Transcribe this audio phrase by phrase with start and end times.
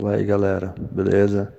[0.00, 1.52] Fala aí galera, beleza?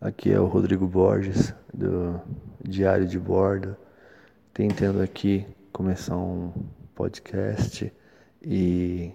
[0.00, 2.20] Aqui é o Rodrigo Borges do
[2.60, 3.76] Diário de Bordo,
[4.52, 6.52] tentando aqui começar um
[6.92, 7.92] podcast
[8.42, 9.12] e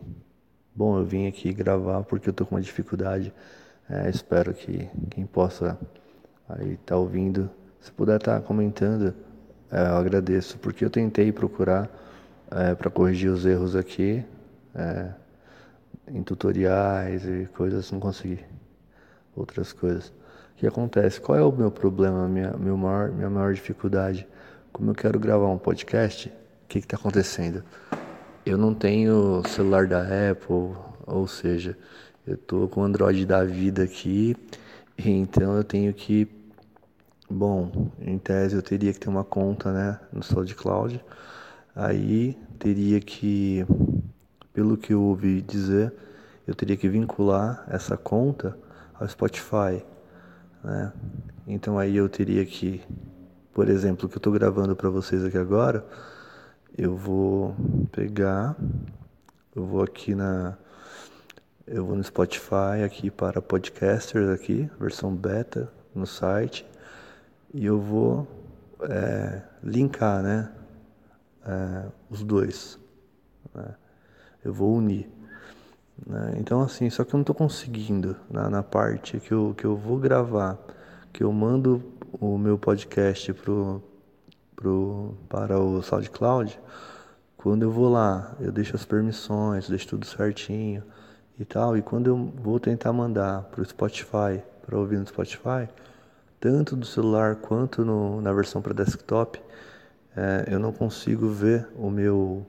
[0.73, 3.33] bom, eu vim aqui gravar porque eu tô com uma dificuldade.
[3.89, 5.77] É, espero que quem possa
[6.47, 7.49] aí tá ouvindo,
[7.81, 9.13] se puder estar tá comentando,
[9.69, 11.89] é, eu agradeço porque eu tentei procurar
[12.49, 14.23] é, para corrigir os erros aqui.
[14.73, 15.09] É,
[16.07, 18.39] em tutoriais e coisas, não consegui.
[19.35, 20.07] Outras coisas.
[20.07, 21.21] O que acontece?
[21.21, 24.27] Qual é o meu problema, minha, meu maior, minha maior dificuldade?
[24.71, 27.63] Como eu quero gravar um podcast, o que está acontecendo?
[28.45, 31.77] Eu não tenho celular da Apple, ou seja,
[32.25, 34.35] eu estou com o Android da vida aqui,
[34.97, 36.27] então eu tenho que.
[37.29, 41.03] Bom, em tese eu teria que ter uma conta né, no SoundCloud.
[41.75, 43.65] Aí teria que
[44.57, 45.93] pelo que eu ouvi dizer,
[46.47, 48.57] eu teria que vincular essa conta
[48.99, 49.85] ao Spotify.
[50.63, 50.91] Né?
[51.45, 52.81] Então aí eu teria que,
[53.53, 55.85] por exemplo, que eu estou gravando para vocês aqui agora,
[56.75, 57.55] eu vou
[57.91, 58.55] pegar,
[59.55, 60.57] eu vou aqui na,
[61.67, 66.65] eu vou no Spotify aqui para podcasters aqui, versão beta no site,
[67.53, 68.27] e eu vou
[68.89, 70.51] é, linkar, né,
[71.45, 72.79] é, os dois.
[73.53, 73.75] Né?
[74.47, 75.09] Eu vou unir.
[76.05, 76.35] Né?
[76.37, 79.75] Então, assim, só que eu não estou conseguindo na, na, parte que eu, que eu
[79.75, 80.57] vou gravar,
[81.11, 81.83] que eu mando
[82.19, 83.81] o meu podcast pro,
[84.55, 86.59] pro, para o SoundCloud.
[87.35, 90.83] Quando eu vou lá, eu deixo as permissões, deixo tudo certinho
[91.39, 91.77] e tal.
[91.77, 95.67] E quando eu vou tentar mandar para o Spotify, para ouvir no Spotify,
[96.39, 99.39] tanto do celular quanto no, na versão para desktop,
[100.15, 102.45] é, eu não consigo ver o meu,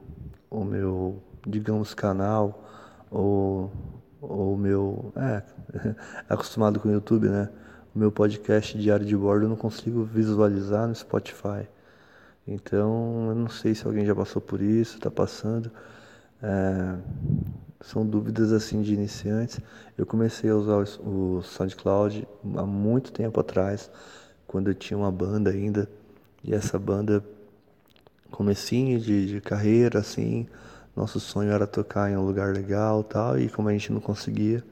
[0.51, 2.65] o meu digamos, canal
[3.11, 3.73] ou
[4.21, 5.13] o meu.
[5.17, 5.43] É,
[6.29, 7.49] acostumado com o YouTube, né?
[7.95, 11.69] O meu podcast diário de bordo eu não consigo visualizar no Spotify.
[12.47, 15.71] Então, eu não sei se alguém já passou por isso, está passando.
[16.43, 16.97] É,
[17.81, 19.61] são dúvidas assim de iniciantes.
[19.97, 23.91] Eu comecei a usar o SoundCloud há muito tempo atrás,
[24.47, 25.89] quando eu tinha uma banda ainda.
[26.43, 27.23] E essa banda,
[28.31, 30.47] comecinho de, de carreira, assim,
[30.99, 34.65] nosso sonho era tocar em um lugar legal tal, e como a gente não conseguia,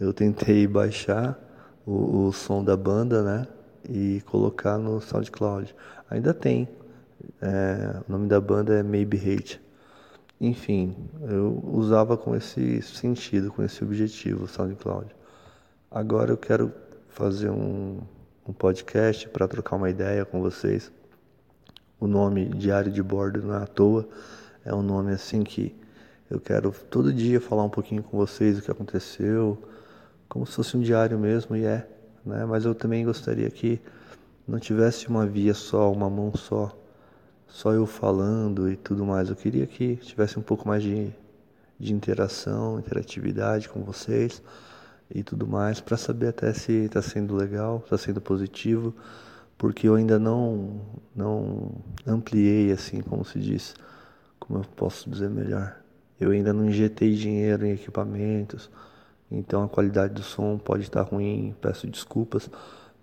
[0.00, 1.38] eu tentei baixar
[1.86, 3.46] o, o som da banda, né?
[3.88, 5.74] E colocar no SoundCloud.
[6.10, 6.68] Ainda tem.
[7.40, 9.60] É, o nome da banda é Maybe Hate.
[10.40, 10.96] Enfim,
[11.28, 15.14] eu usava com esse sentido, com esse objetivo o SoundCloud.
[15.90, 16.72] Agora eu quero
[17.08, 17.98] fazer um,
[18.46, 20.90] um podcast para trocar uma ideia com vocês.
[22.00, 24.08] O nome Diário de Bordo não é à toa
[24.68, 25.74] é um nome assim que
[26.30, 29.56] eu quero todo dia falar um pouquinho com vocês o que aconteceu,
[30.28, 31.88] como se fosse um diário mesmo, e é,
[32.24, 32.44] né?
[32.44, 33.80] Mas eu também gostaria que
[34.46, 36.78] não tivesse uma via só, uma mão só,
[37.46, 39.30] só eu falando e tudo mais.
[39.30, 41.10] Eu queria que tivesse um pouco mais de,
[41.80, 44.42] de interação, interatividade com vocês
[45.14, 48.94] e tudo mais, para saber até se está sendo legal, está sendo positivo,
[49.56, 50.78] porque eu ainda não,
[51.16, 51.72] não
[52.06, 53.74] ampliei, assim como se diz
[54.48, 55.76] como eu posso dizer melhor?
[56.18, 58.70] Eu ainda não injetei dinheiro em equipamentos,
[59.30, 62.50] então a qualidade do som pode estar ruim, peço desculpas,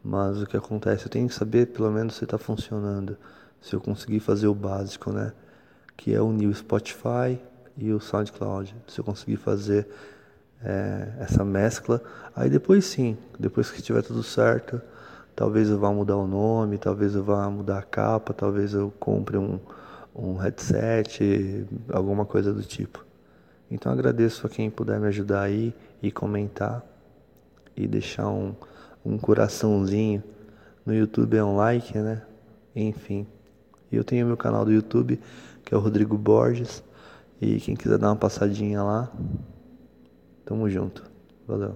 [0.04, 1.06] mas o que acontece?
[1.06, 3.16] Eu tenho que saber pelo menos se está funcionando,
[3.62, 5.34] se eu conseguir fazer o básico, né?
[5.96, 7.40] Que é unir o Spotify
[7.78, 8.76] e o SoundCloud.
[8.88, 9.88] Se eu conseguir fazer
[10.64, 12.02] é, essa mescla,
[12.36, 14.82] aí depois sim, depois que estiver tudo certo,
[15.36, 19.38] talvez eu vá mudar o nome, talvez eu vá mudar a capa, talvez eu compre
[19.38, 19.60] um
[20.16, 23.06] um headset, alguma coisa do tipo.
[23.70, 26.84] Então agradeço a quem puder me ajudar aí e comentar
[27.76, 28.56] e deixar um,
[29.04, 30.24] um coraçãozinho.
[30.86, 32.22] No YouTube é um like, né?
[32.76, 33.28] Enfim.
[33.92, 35.20] Eu tenho meu canal do YouTube,
[35.64, 36.84] que é o Rodrigo Borges.
[37.42, 39.12] E quem quiser dar uma passadinha lá,
[40.46, 41.04] tamo junto.
[41.48, 41.76] Valeu.